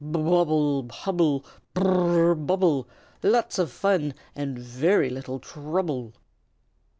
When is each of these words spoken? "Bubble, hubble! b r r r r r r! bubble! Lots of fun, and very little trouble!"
"Bubble, 0.03 0.87
hubble! 0.89 1.41
b 1.75 1.81
r 1.81 1.87
r 1.87 1.87
r 1.87 1.99
r 1.99 2.09
r 2.09 2.29
r! 2.29 2.33
bubble! 2.35 2.87
Lots 3.21 3.59
of 3.59 3.71
fun, 3.71 4.15
and 4.35 4.57
very 4.57 5.11
little 5.11 5.37
trouble!" 5.37 6.13